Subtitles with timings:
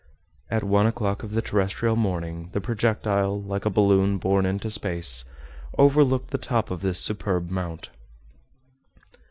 [0.49, 5.25] At one o'clock of the terrestrial morning, the projectile, like a balloon borne into space,
[5.77, 7.91] overlooked the top of this superb mount.